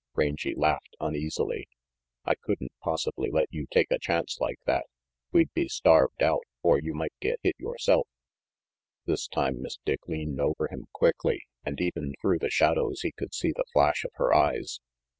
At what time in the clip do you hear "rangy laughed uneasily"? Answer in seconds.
0.15-1.67